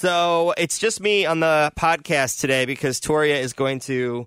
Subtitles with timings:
[0.00, 4.26] So it's just me on the podcast today because Toria is going to.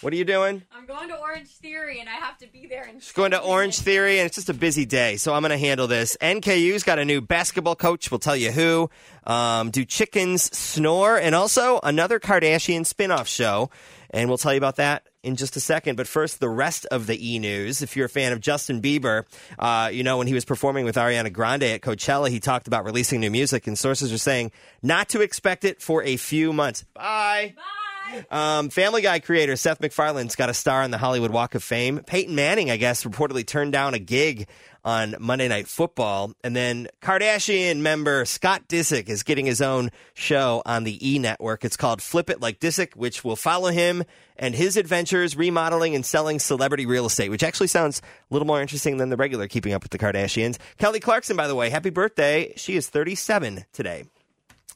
[0.00, 0.64] What are you doing?
[0.72, 1.03] I'm going
[1.34, 4.26] Orange Theory and I have to be there in She's going to Orange Theory, and
[4.26, 6.16] it's just a busy day, so I'm going to handle this.
[6.20, 8.08] NKU's got a new basketball coach.
[8.08, 8.88] We'll tell you who.
[9.26, 11.18] Um, do chickens snore?
[11.18, 13.68] And also another Kardashian spin-off show,
[14.10, 15.96] and we'll tell you about that in just a second.
[15.96, 17.82] But first, the rest of the e news.
[17.82, 19.24] If you're a fan of Justin Bieber,
[19.58, 22.84] uh, you know when he was performing with Ariana Grande at Coachella, he talked about
[22.84, 24.52] releasing new music, and sources are saying
[24.84, 26.84] not to expect it for a few months.
[26.94, 27.54] Bye.
[27.56, 27.83] Bye.
[28.30, 32.00] Um, Family Guy creator Seth MacFarlane's got a star on the Hollywood Walk of Fame.
[32.00, 34.48] Peyton Manning, I guess, reportedly turned down a gig
[34.84, 36.32] on Monday Night Football.
[36.44, 41.64] And then Kardashian member Scott Disick is getting his own show on the E Network.
[41.64, 44.04] It's called Flip It Like Disick, which will follow him
[44.36, 48.60] and his adventures remodeling and selling celebrity real estate, which actually sounds a little more
[48.60, 50.58] interesting than the regular Keeping Up with the Kardashians.
[50.78, 52.52] Kelly Clarkson, by the way, happy birthday.
[52.56, 54.04] She is 37 today.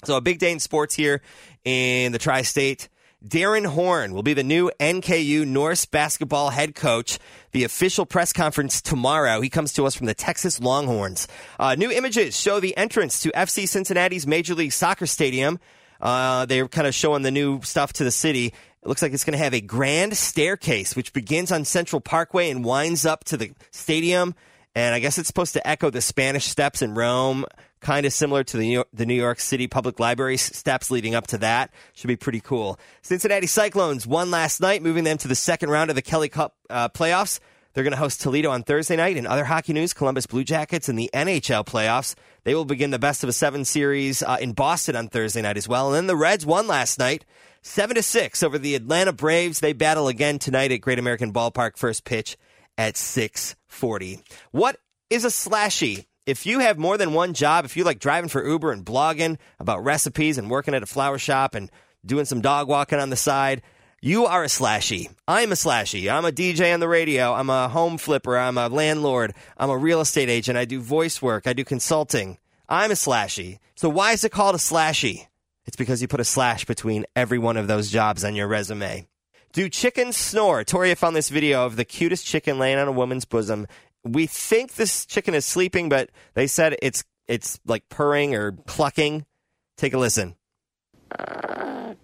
[0.05, 1.21] So a big day in sports here
[1.65, 2.89] in the tri-state.
[3.27, 7.19] Darrin Horn will be the new NKU Norse basketball head coach.
[7.51, 9.41] The official press conference tomorrow.
[9.41, 11.27] He comes to us from the Texas Longhorns.
[11.59, 15.59] Uh, new images show the entrance to FC Cincinnati's Major League Soccer Stadium.
[16.01, 18.47] Uh, they're kind of showing the new stuff to the city.
[18.47, 22.51] It looks like it's going to have a grand staircase, which begins on Central Parkway
[22.51, 24.37] and winds up to the stadium.
[24.77, 27.47] And I guess it's supposed to echo the Spanish steps in Rome,
[27.81, 31.15] kind of similar to the New, York, the New York City Public Library steps leading
[31.15, 31.73] up to that.
[31.95, 32.79] Should be pretty cool.
[33.03, 36.57] Cincinnati Cyclones won last night, moving them to the second round of the Kelly Cup
[36.71, 37.41] uh, playoffs.
[37.79, 39.17] They're going to host Toledo on Thursday night.
[39.17, 42.17] In other hockey news, Columbus Blue Jackets in the NHL playoffs.
[42.43, 45.57] They will begin the best of a seven series uh, in Boston on Thursday night
[45.57, 45.87] as well.
[45.87, 47.25] And then the Reds won last night,
[47.63, 49.61] seven to six over the Atlanta Braves.
[49.61, 51.77] They battle again tonight at Great American Ballpark.
[51.77, 52.37] First pitch
[52.77, 54.25] at six forty.
[54.51, 56.07] What is a slashie?
[56.29, 59.39] If you have more than one job, if you like driving for Uber and blogging
[59.59, 61.71] about recipes and working at a flower shop and
[62.05, 63.63] doing some dog walking on the side,
[64.03, 65.09] you are a slashie.
[65.27, 66.13] I'm a slashie.
[66.13, 67.33] I'm a DJ on the radio.
[67.33, 68.37] I'm a home flipper.
[68.37, 69.33] I'm a landlord.
[69.57, 70.59] I'm a real estate agent.
[70.59, 71.47] I do voice work.
[71.47, 72.37] I do consulting.
[72.69, 73.59] I'm a slashie.
[73.75, 75.29] So why is it called a slashie?
[75.65, 79.09] It's because you put a slash between every one of those jobs on your resume.
[79.55, 80.63] Do chickens snore?
[80.63, 83.67] Toria found this video of the cutest chicken laying on a woman's bosom.
[84.13, 89.27] We think this chicken is sleeping, but they said it's it's like purring or clucking.
[89.77, 90.35] Take a listen.
[91.21, 91.95] Oh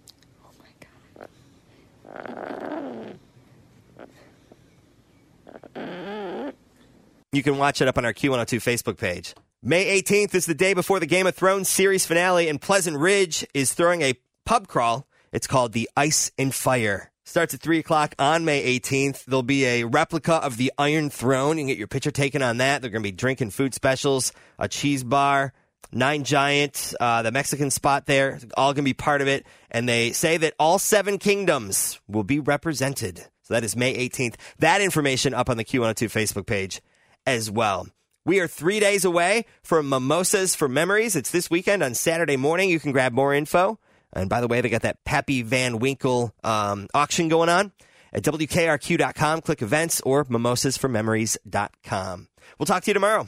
[7.35, 9.35] You can watch it up on our Q102 Facebook page.
[9.61, 13.45] May 18th is the day before the Game of Thrones series finale, and Pleasant Ridge
[13.53, 14.13] is throwing a
[14.45, 15.05] pub crawl.
[15.33, 17.11] It's called the Ice and Fire.
[17.27, 19.25] Starts at 3 o'clock on May 18th.
[19.25, 21.57] There'll be a replica of the Iron Throne.
[21.57, 22.81] You can get your picture taken on that.
[22.81, 25.51] They're going to be drinking food specials, a cheese bar,
[25.91, 29.43] Nine Giant, uh, the Mexican spot there, all going to be part of it.
[29.71, 33.17] And they say that all seven kingdoms will be represented.
[33.41, 34.35] So that is May 18th.
[34.59, 36.79] That information up on the Q102 Facebook page
[37.25, 37.87] as well.
[38.23, 41.15] We are three days away from Mimosas for Memories.
[41.15, 42.69] It's this weekend on Saturday morning.
[42.69, 43.79] You can grab more info.
[44.15, 47.71] And by the way, they got that Pappy Van Winkle um, auction going on
[48.13, 49.41] at WKRQ.com.
[49.41, 52.27] Click events or mimosasformemories.com.
[52.57, 53.27] We'll talk to you tomorrow.